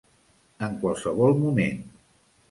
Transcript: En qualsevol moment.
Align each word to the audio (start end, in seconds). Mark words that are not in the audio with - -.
En 0.67 0.77
qualsevol 0.83 1.37
moment. 1.43 1.85